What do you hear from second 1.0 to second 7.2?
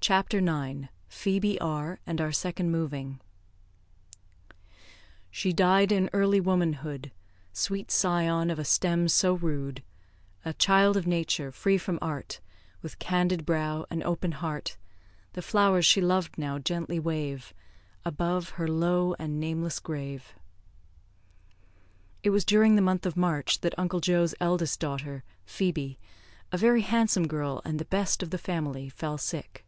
PHOEBE R, AND OUR SECOND MOVING "She died in early womanhood,